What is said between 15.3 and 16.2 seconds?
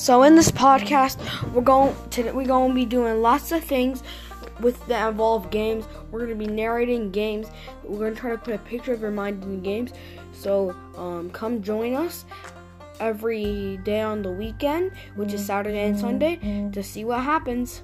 is mm-hmm. Saturday and